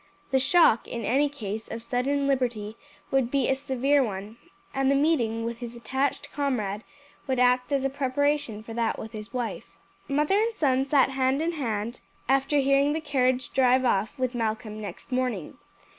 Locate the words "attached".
5.75-6.31